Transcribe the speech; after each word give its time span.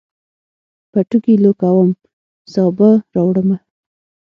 پټوکي 0.91 1.33
لو 1.43 1.51
کوم، 1.61 1.89
سابه 2.53 2.89
راوړمه 3.13 3.57